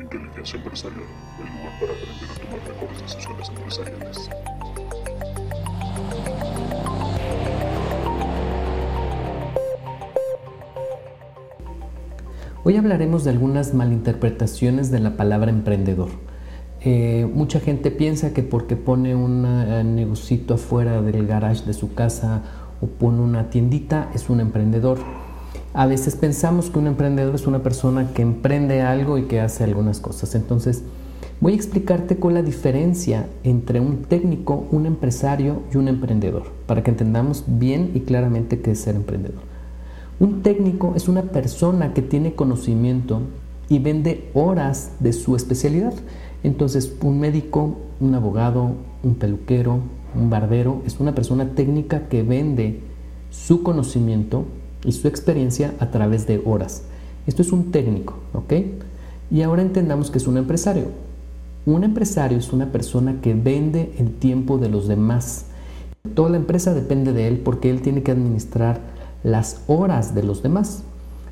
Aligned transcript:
Inteligencia 0.00 0.58
Empresarial, 0.58 1.00
el 1.38 1.46
lugar 1.46 1.80
para 1.80 1.92
aprender 1.92 2.30
a 2.30 2.34
tomar 2.34 2.60
mejores 2.68 3.02
decisiones 3.02 3.48
empresariales. 3.48 4.30
Hoy 12.62 12.76
hablaremos 12.76 13.24
de 13.24 13.30
algunas 13.30 13.72
malinterpretaciones 13.74 14.90
de 14.90 15.00
la 15.00 15.16
palabra 15.16 15.50
emprendedor. 15.50 16.10
Eh, 16.80 17.28
mucha 17.32 17.60
gente 17.60 17.90
piensa 17.90 18.34
que 18.34 18.42
porque 18.42 18.76
pone 18.76 19.14
un 19.14 19.46
eh, 19.46 19.82
negocito 19.82 20.54
afuera 20.54 21.00
del 21.00 21.26
garage 21.26 21.64
de 21.64 21.72
su 21.72 21.94
casa 21.94 22.42
o 22.82 22.86
pone 22.86 23.20
una 23.20 23.48
tiendita 23.48 24.10
es 24.14 24.28
un 24.28 24.40
emprendedor. 24.40 24.98
A 25.78 25.84
veces 25.84 26.16
pensamos 26.16 26.70
que 26.70 26.78
un 26.78 26.86
emprendedor 26.86 27.34
es 27.34 27.46
una 27.46 27.62
persona 27.62 28.14
que 28.14 28.22
emprende 28.22 28.80
algo 28.80 29.18
y 29.18 29.24
que 29.24 29.42
hace 29.42 29.62
algunas 29.62 30.00
cosas. 30.00 30.34
Entonces, 30.34 30.82
voy 31.38 31.52
a 31.52 31.56
explicarte 31.56 32.16
cuál 32.16 32.38
es 32.38 32.42
la 32.42 32.46
diferencia 32.46 33.26
entre 33.44 33.80
un 33.80 34.04
técnico, 34.04 34.66
un 34.70 34.86
empresario 34.86 35.64
y 35.70 35.76
un 35.76 35.88
emprendedor, 35.88 36.44
para 36.66 36.82
que 36.82 36.92
entendamos 36.92 37.44
bien 37.46 37.90
y 37.92 38.00
claramente 38.00 38.62
qué 38.62 38.70
es 38.70 38.80
ser 38.80 38.96
emprendedor. 38.96 39.42
Un 40.18 40.40
técnico 40.40 40.94
es 40.96 41.08
una 41.08 41.24
persona 41.24 41.92
que 41.92 42.00
tiene 42.00 42.32
conocimiento 42.32 43.20
y 43.68 43.78
vende 43.78 44.30
horas 44.32 44.92
de 45.00 45.12
su 45.12 45.36
especialidad. 45.36 45.92
Entonces, 46.42 46.96
un 47.02 47.20
médico, 47.20 47.76
un 48.00 48.14
abogado, 48.14 48.70
un 49.02 49.16
peluquero, 49.16 49.80
un 50.18 50.30
barbero 50.30 50.80
es 50.86 51.00
una 51.00 51.14
persona 51.14 51.50
técnica 51.50 52.08
que 52.08 52.22
vende 52.22 52.80
su 53.28 53.62
conocimiento 53.62 54.46
y 54.84 54.92
su 54.92 55.08
experiencia 55.08 55.74
a 55.78 55.90
través 55.90 56.26
de 56.26 56.42
horas. 56.44 56.82
Esto 57.26 57.42
es 57.42 57.52
un 57.52 57.72
técnico, 57.72 58.14
¿ok? 58.32 58.52
Y 59.30 59.42
ahora 59.42 59.62
entendamos 59.62 60.10
que 60.10 60.18
es 60.18 60.26
un 60.26 60.36
empresario. 60.36 60.86
Un 61.66 61.82
empresario 61.82 62.38
es 62.38 62.52
una 62.52 62.70
persona 62.70 63.20
que 63.20 63.34
vende 63.34 63.92
el 63.98 64.12
tiempo 64.12 64.58
de 64.58 64.68
los 64.68 64.86
demás. 64.86 65.46
Toda 66.14 66.30
la 66.30 66.36
empresa 66.36 66.74
depende 66.74 67.12
de 67.12 67.26
él 67.26 67.38
porque 67.38 67.70
él 67.70 67.82
tiene 67.82 68.04
que 68.04 68.12
administrar 68.12 68.80
las 69.24 69.62
horas 69.66 70.14
de 70.14 70.22
los 70.22 70.42
demás. 70.42 70.84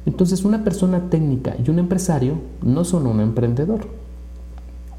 Entonces 0.07 0.45
una 0.45 0.65
persona 0.65 1.09
técnica 1.09 1.55
y 1.65 1.71
un 1.71 1.79
empresario 1.79 2.35
no 2.63 2.85
son 2.85 3.07
un 3.07 3.21
emprendedor. 3.21 3.87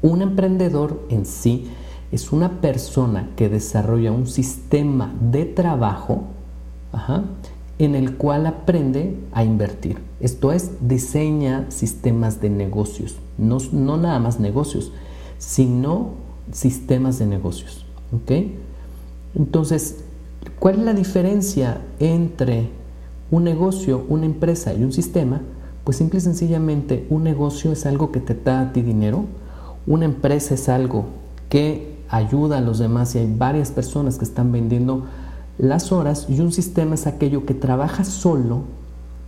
Un 0.00 0.22
emprendedor 0.22 1.02
en 1.10 1.26
sí 1.26 1.68
es 2.12 2.32
una 2.32 2.60
persona 2.60 3.28
que 3.36 3.48
desarrolla 3.48 4.12
un 4.12 4.26
sistema 4.26 5.14
de 5.20 5.44
trabajo 5.44 6.24
en 7.78 7.94
el 7.94 8.16
cual 8.16 8.46
aprende 8.46 9.16
a 9.32 9.44
invertir. 9.44 9.98
Esto 10.20 10.52
es, 10.52 10.70
diseña 10.80 11.66
sistemas 11.70 12.40
de 12.40 12.50
negocios, 12.50 13.16
no, 13.38 13.58
no 13.72 13.96
nada 13.96 14.18
más 14.18 14.40
negocios, 14.40 14.92
sino 15.38 16.12
sistemas 16.52 17.18
de 17.18 17.26
negocios. 17.26 17.84
Entonces, 19.34 20.04
¿cuál 20.58 20.78
es 20.78 20.84
la 20.84 20.94
diferencia 20.94 21.82
entre 21.98 22.70
un 23.30 23.44
negocio, 23.44 24.04
una 24.08 24.24
empresa 24.24 24.72
y 24.72 24.82
un 24.82 24.92
sistema? 24.92 25.42
Pues 25.84 25.98
simple 25.98 26.18
y 26.18 26.22
sencillamente 26.22 27.06
un 27.10 27.24
negocio 27.24 27.72
es 27.72 27.84
algo 27.86 28.10
que 28.10 28.20
te 28.20 28.34
da 28.34 28.62
a 28.62 28.72
ti 28.72 28.82
dinero, 28.82 29.24
una 29.86 30.04
empresa 30.04 30.54
es 30.54 30.68
algo 30.68 31.06
que 31.48 31.96
ayuda 32.08 32.58
a 32.58 32.60
los 32.60 32.78
demás 32.78 33.14
y 33.14 33.18
hay 33.18 33.32
varias 33.36 33.70
personas 33.70 34.18
que 34.18 34.24
están 34.24 34.50
vendiendo 34.50 35.06
las 35.58 35.90
horas 35.92 36.26
y 36.28 36.40
un 36.40 36.52
sistema 36.52 36.94
es 36.94 37.06
aquello 37.06 37.46
que 37.46 37.54
trabaja 37.54 38.04
solo, 38.04 38.64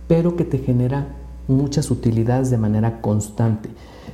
pero 0.07 0.35
que 0.35 0.45
te 0.45 0.59
genera 0.59 1.07
muchas 1.47 1.89
utilidades 1.89 2.51
de 2.51 2.57
manera 2.57 3.01
constante. 3.01 3.69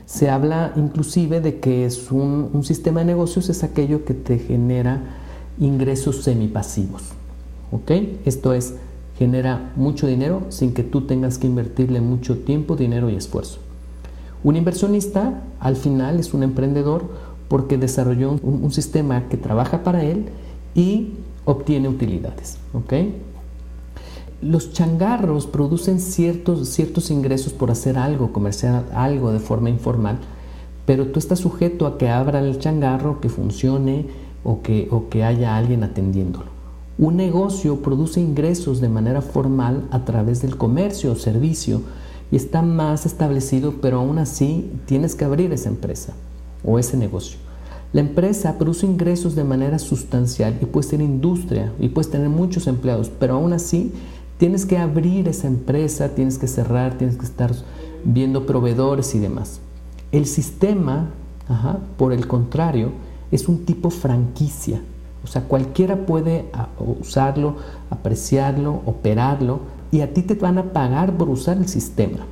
Se 0.06 0.30
habla 0.30 0.72
inclusive 0.76 1.42
de 1.42 1.60
que 1.60 1.86
es 1.86 2.12
un, 2.12 2.64
sistema 2.64 3.02
de 3.02 3.08
negocios 3.08 3.50
es 3.50 3.64
aquello 3.64 4.06
que 4.06 4.14
te 4.14 4.40
genera 4.40 5.02
ingresos 5.60 6.24
semipasivos. 6.24 7.04
¿Ok? 7.72 7.92
Esto 8.26 8.54
es, 8.54 8.76
genera 9.18 9.72
mucho 9.76 10.08
dinero 10.08 10.44
sin 10.50 10.74
que 10.74 10.84
tú 10.84 11.02
tengas 11.02 11.38
que 11.38 11.48
invertirle 11.48 12.00
mucho 12.00 12.38
tiempo, 12.38 12.76
dinero 12.76 13.10
y 13.10 13.16
esfuerzo. 13.16 13.60
Un 14.44 14.56
inversionista 14.56 15.42
al 15.60 15.76
final 15.76 16.20
es 16.20 16.34
un 16.34 16.44
emprendedor 16.44 17.10
porque 17.48 17.78
desarrolló 17.78 18.32
un, 18.32 18.60
un 18.64 18.72
sistema 18.72 19.28
que 19.28 19.38
trabaja 19.38 19.84
para 19.84 20.04
él 20.04 20.26
y 20.76 21.14
obtiene 21.46 21.88
utilidades. 21.88 22.58
¿ok? 22.74 22.94
Los 24.42 24.74
changarros 24.74 25.48
producen 25.48 26.00
ciertos, 26.00 26.68
ciertos 26.70 27.10
ingresos 27.10 27.54
por 27.54 27.72
hacer 27.72 27.98
algo, 27.98 28.34
comercial, 28.34 28.86
algo 28.94 29.32
de 29.32 29.40
forma 29.40 29.70
informal, 29.70 30.20
pero 30.86 31.08
tú 31.08 31.20
estás 31.20 31.40
sujeto 31.40 31.88
a 31.88 31.98
que 31.98 32.10
abra 32.10 32.40
el 32.40 32.60
changarro, 32.60 33.22
que 33.22 33.30
funcione 33.30 34.08
o 34.44 34.62
que, 34.62 34.88
o 34.92 35.10
que 35.10 35.24
haya 35.24 35.56
alguien 35.56 35.84
atendiéndolo. 35.84 36.54
Un 36.98 37.18
negocio 37.18 37.82
produce 37.82 38.22
ingresos 38.22 38.80
de 38.82 38.90
manera 38.90 39.22
formal 39.22 39.86
a 39.92 40.06
través 40.06 40.42
del 40.42 40.58
comercio 40.58 41.12
o 41.12 41.16
servicio 41.16 41.82
y 42.32 42.36
está 42.36 42.62
más 42.62 43.06
establecido, 43.06 43.76
pero 43.82 44.00
aún 44.00 44.18
así 44.18 44.72
tienes 44.86 45.16
que 45.16 45.26
abrir 45.26 45.52
esa 45.52 45.70
empresa 45.70 46.14
o 46.64 46.80
ese 46.80 46.98
negocio. 46.98 47.38
La 47.96 48.02
empresa 48.02 48.58
produce 48.58 48.86
ingresos 48.86 49.36
de 49.36 49.46
manera 49.46 49.80
sustancial 49.80 50.58
y 50.62 50.66
puedes 50.66 50.90
tener 50.90 51.08
industria 51.08 51.72
y 51.80 51.88
puedes 51.88 52.12
tener 52.12 52.28
muchos 52.28 52.68
empleados, 52.68 53.10
pero 53.10 53.36
aún 53.36 53.54
así 53.54 53.94
tienes 54.38 54.66
que 54.66 54.78
abrir 54.78 55.30
esa 55.30 55.48
empresa, 55.48 56.10
tienes 56.10 56.38
que 56.38 56.50
cerrar, 56.50 56.98
tienes 56.98 57.16
que 57.16 57.24
estar 57.24 57.54
viendo 58.04 58.46
proveedores 58.46 59.16
y 59.16 59.20
demás. 59.20 59.62
El 60.12 60.26
sistema, 60.26 61.12
por 61.96 62.12
el 62.12 62.28
contrario, 62.28 62.92
es 63.32 63.48
un 63.48 63.64
tipo 63.64 63.90
franquicia. 63.90 64.82
O 65.24 65.28
sea, 65.28 65.44
cualquiera 65.44 66.06
puede 66.06 66.48
usarlo, 67.00 67.56
apreciarlo, 67.90 68.82
operarlo 68.86 69.62
y 69.94 70.02
a 70.02 70.14
ti 70.14 70.22
te 70.22 70.36
van 70.36 70.58
a 70.58 70.74
pagar 70.74 71.16
por 71.16 71.30
usar 71.30 71.56
el 71.56 71.70
sistema. 71.70 72.26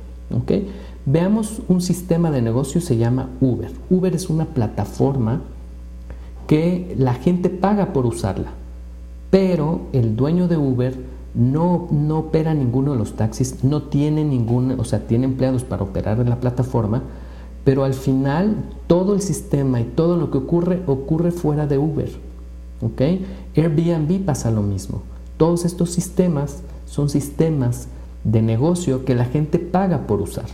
Veamos 1.06 1.62
un 1.68 1.80
sistema 1.80 2.30
de 2.30 2.42
negocio, 2.42 2.82
se 2.82 2.98
llama 2.98 3.30
Uber. 3.40 3.70
Uber 3.88 4.14
es 4.14 4.28
una 4.28 4.44
plataforma 4.44 5.40
que 6.46 6.94
la 6.98 7.14
gente 7.14 7.48
paga 7.50 7.92
por 7.92 8.06
usarla, 8.06 8.50
pero 9.30 9.82
el 9.92 10.16
dueño 10.16 10.48
de 10.48 10.56
Uber 10.56 10.94
no, 11.34 11.88
no 11.90 12.18
opera 12.18 12.54
ninguno 12.54 12.92
de 12.92 12.98
los 12.98 13.14
taxis, 13.14 13.64
no 13.64 13.82
tiene 13.82 14.24
ningún, 14.24 14.78
o 14.78 14.84
sea, 14.84 15.06
tiene 15.06 15.24
empleados 15.24 15.64
para 15.64 15.82
operar 15.82 16.20
en 16.20 16.30
la 16.30 16.40
plataforma, 16.40 17.02
pero 17.64 17.84
al 17.84 17.94
final 17.94 18.56
todo 18.86 19.14
el 19.14 19.22
sistema 19.22 19.80
y 19.80 19.84
todo 19.84 20.16
lo 20.16 20.30
que 20.30 20.38
ocurre 20.38 20.82
ocurre 20.86 21.30
fuera 21.30 21.66
de 21.66 21.78
Uber. 21.78 22.10
¿ok? 22.82 23.00
Airbnb 23.56 24.24
pasa 24.24 24.50
lo 24.50 24.62
mismo. 24.62 25.02
Todos 25.36 25.64
estos 25.64 25.90
sistemas 25.90 26.62
son 26.86 27.08
sistemas 27.08 27.88
de 28.22 28.42
negocio 28.42 29.04
que 29.04 29.14
la 29.14 29.24
gente 29.24 29.58
paga 29.58 30.06
por 30.06 30.20
usar. 30.20 30.46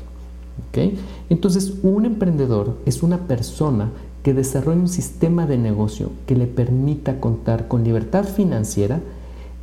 ¿ok? 0.71 0.95
Entonces, 1.29 1.75
un 1.83 2.07
emprendedor 2.07 2.77
es 2.87 3.03
una 3.03 3.19
persona 3.19 3.91
que 4.23 4.35
desarrolle 4.35 4.81
un 4.81 4.89
sistema 4.89 5.47
de 5.47 5.59
negocio 5.59 6.11
que 6.27 6.37
le 6.37 6.47
permita 6.47 7.21
contar 7.21 7.69
con 7.69 7.85
libertad 7.85 8.25
financiera 8.25 9.01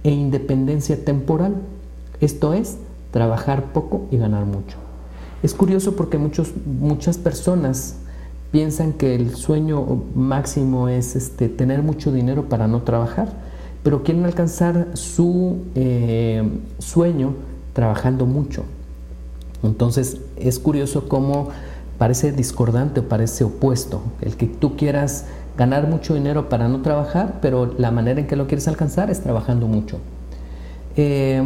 e 0.04 0.12
independencia 0.12 1.04
temporal. 1.04 1.56
Esto 2.22 2.54
es, 2.54 2.78
trabajar 3.12 3.72
poco 3.74 4.08
y 4.12 4.18
ganar 4.18 4.46
mucho. 4.46 4.78
Es 5.44 5.54
curioso 5.54 5.96
porque 5.96 6.18
muchos, 6.18 6.54
muchas 6.66 7.18
personas 7.18 7.98
piensan 8.52 8.94
que 8.94 9.16
el 9.16 9.36
sueño 9.36 10.04
máximo 10.16 10.90
es 10.90 11.16
este, 11.16 11.50
tener 11.50 11.84
mucho 11.84 12.12
dinero 12.12 12.50
para 12.50 12.68
no 12.68 12.82
trabajar, 12.82 13.30
pero 13.84 14.04
quieren 14.04 14.26
alcanzar 14.26 14.88
su 14.94 15.58
eh, 15.76 16.44
sueño 16.80 17.34
trabajando 17.74 18.26
mucho. 18.26 18.64
Entonces 19.64 20.22
es 20.38 20.60
curioso 20.60 21.08
cómo 21.08 21.50
parece 21.98 22.32
discordante 22.32 23.02
o 23.02 23.08
parece 23.08 23.44
opuesto. 23.44 24.02
El 24.22 24.36
que 24.36 24.48
tú 24.48 24.76
quieras 24.76 25.26
ganar 25.58 25.88
mucho 25.88 26.14
dinero 26.14 26.50
para 26.50 26.68
no 26.68 26.82
trabajar, 26.82 27.40
pero 27.42 27.74
la 27.78 27.92
manera 27.92 28.20
en 28.20 28.28
que 28.28 28.36
lo 28.36 28.48
quieres 28.48 28.68
alcanzar 28.68 29.10
es 29.10 29.22
trabajando 29.22 29.68
mucho. 29.68 30.00
Eh, 30.96 31.44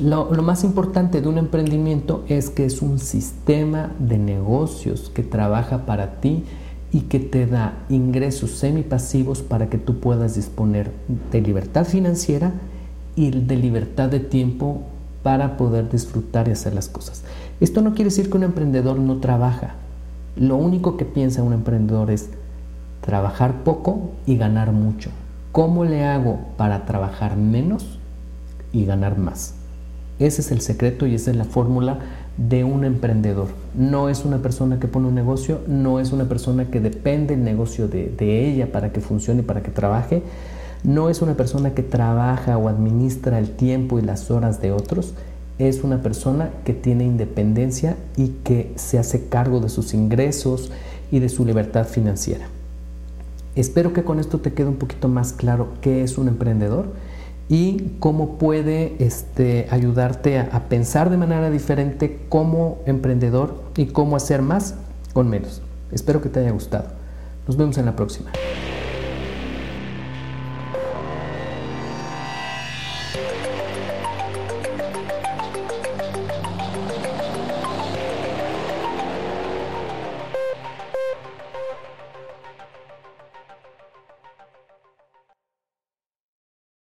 lo, 0.00 0.32
lo, 0.32 0.42
más 0.42 0.62
importante 0.62 1.20
de 1.20 1.28
un 1.28 1.38
emprendimiento 1.38 2.24
es 2.28 2.48
que 2.50 2.64
es 2.64 2.80
un 2.80 3.00
sistema 3.00 3.90
de 3.98 4.18
negocios 4.18 5.10
que 5.12 5.24
trabaja 5.24 5.84
para 5.84 6.20
ti 6.20 6.44
y 6.92 7.02
que 7.02 7.18
te 7.18 7.46
da 7.46 7.72
ingresos 7.88 8.52
semipasivos 8.52 9.42
para 9.42 9.68
que 9.68 9.78
tú 9.78 9.98
puedas 9.98 10.36
disponer 10.36 10.92
de 11.32 11.40
libertad 11.40 11.86
financiera 11.86 12.52
y 13.16 13.32
de 13.32 13.56
libertad 13.56 14.08
de 14.08 14.20
tiempo 14.20 14.82
para 15.24 15.56
poder 15.56 15.90
disfrutar 15.90 16.46
y 16.46 16.52
hacer 16.52 16.74
las 16.74 16.88
cosas. 16.88 17.24
Esto 17.60 17.82
no 17.82 17.94
quiere 17.94 18.10
decir 18.10 18.30
que 18.30 18.36
un 18.36 18.44
emprendedor 18.44 18.98
no 18.98 19.16
trabaja, 19.16 19.74
lo 20.36 20.56
único 20.56 20.96
que 20.96 21.04
piensa 21.04 21.42
un 21.42 21.52
emprendedor 21.52 22.10
es 22.10 22.30
trabajar 23.00 23.62
poco 23.64 24.12
y 24.26 24.36
ganar 24.36 24.72
mucho. 24.72 25.10
¿Cómo 25.52 25.84
le 25.84 26.04
hago 26.04 26.40
para 26.56 26.84
trabajar 26.86 27.36
menos 27.36 27.98
y 28.72 28.84
ganar 28.84 29.18
más? 29.18 29.54
Ese 30.18 30.40
es 30.40 30.50
el 30.52 30.60
secreto 30.60 31.06
y 31.06 31.14
esa 31.14 31.30
es 31.30 31.36
la 31.36 31.44
fórmula 31.44 31.98
de 32.36 32.64
un 32.64 32.84
emprendedor. 32.84 33.48
No 33.74 34.08
es 34.08 34.24
una 34.24 34.38
persona 34.38 34.80
que 34.80 34.88
pone 34.88 35.08
un 35.08 35.14
negocio, 35.14 35.60
no 35.68 36.00
es 36.00 36.12
una 36.12 36.24
persona 36.24 36.66
que 36.70 36.80
depende 36.80 37.34
el 37.34 37.44
negocio 37.44 37.88
de, 37.88 38.08
de 38.08 38.48
ella 38.48 38.72
para 38.72 38.92
que 38.92 39.00
funcione 39.00 39.40
y 39.40 39.44
para 39.44 39.62
que 39.62 39.70
trabaje, 39.70 40.22
no 40.82 41.08
es 41.08 41.22
una 41.22 41.34
persona 41.34 41.74
que 41.74 41.82
trabaja 41.82 42.58
o 42.58 42.68
administra 42.68 43.38
el 43.38 43.50
tiempo 43.50 43.98
y 43.98 44.02
las 44.02 44.30
horas 44.30 44.60
de 44.60 44.72
otros, 44.72 45.14
es 45.58 45.84
una 45.84 46.02
persona 46.02 46.50
que 46.64 46.72
tiene 46.72 47.04
independencia 47.04 47.96
y 48.16 48.28
que 48.44 48.72
se 48.76 48.98
hace 48.98 49.28
cargo 49.28 49.60
de 49.60 49.68
sus 49.68 49.94
ingresos 49.94 50.70
y 51.10 51.20
de 51.20 51.28
su 51.28 51.44
libertad 51.44 51.86
financiera. 51.86 52.46
Espero 53.54 53.92
que 53.92 54.02
con 54.02 54.18
esto 54.18 54.38
te 54.38 54.52
quede 54.52 54.68
un 54.68 54.76
poquito 54.76 55.08
más 55.08 55.32
claro 55.32 55.68
qué 55.80 56.02
es 56.02 56.18
un 56.18 56.26
emprendedor 56.26 56.86
y 57.48 57.92
cómo 58.00 58.36
puede 58.36 58.96
este, 58.98 59.68
ayudarte 59.70 60.38
a, 60.38 60.48
a 60.52 60.60
pensar 60.64 61.10
de 61.10 61.18
manera 61.18 61.50
diferente 61.50 62.20
como 62.28 62.78
emprendedor 62.86 63.62
y 63.76 63.86
cómo 63.86 64.16
hacer 64.16 64.42
más 64.42 64.74
con 65.12 65.28
menos. 65.28 65.62
Espero 65.92 66.20
que 66.20 66.28
te 66.28 66.40
haya 66.40 66.50
gustado. 66.50 66.86
Nos 67.46 67.56
vemos 67.56 67.78
en 67.78 67.86
la 67.86 67.94
próxima. 67.94 68.32